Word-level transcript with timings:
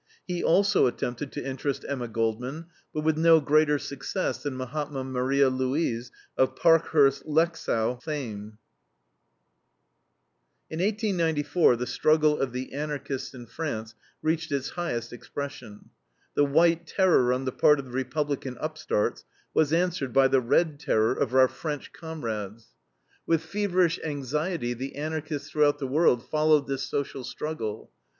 He 0.25 0.43
also 0.43 0.87
attempted 0.87 1.31
to 1.33 1.45
interest 1.47 1.85
Emma 1.87 2.07
Goldman, 2.07 2.65
but 2.91 3.01
with 3.03 3.19
no 3.19 3.39
greater 3.39 3.77
success 3.77 4.41
than 4.41 4.57
Mahatma 4.57 5.03
Maria 5.03 5.47
Louise 5.47 6.09
of 6.35 6.55
Parkhurst 6.55 7.23
Lexow 7.27 8.01
fame. 8.01 8.57
In 10.71 10.79
1894 10.79 11.75
the 11.75 11.85
struggle 11.85 12.39
of 12.39 12.51
the 12.51 12.73
Anarchists 12.73 13.35
in 13.35 13.45
France 13.45 13.93
reached 14.23 14.51
its 14.51 14.69
highest 14.69 15.13
expression. 15.13 15.91
The 16.33 16.45
white 16.45 16.87
terror 16.87 17.31
on 17.31 17.45
the 17.45 17.51
part 17.51 17.77
of 17.77 17.85
the 17.85 17.91
Republican 17.91 18.57
upstarts 18.59 19.23
was 19.53 19.71
answered 19.71 20.11
by 20.11 20.27
the 20.29 20.41
red 20.41 20.79
terror 20.79 21.11
of 21.13 21.35
our 21.35 21.47
French 21.47 21.93
comrades. 21.93 22.69
With 23.27 23.43
feverish 23.43 23.99
anxiety 24.03 24.73
the 24.73 24.95
Anarchists 24.95 25.51
throughout 25.51 25.77
the 25.77 25.85
world 25.85 26.27
followed 26.27 26.65
this 26.65 26.81
social 26.89 27.23
struggle. 27.23 27.91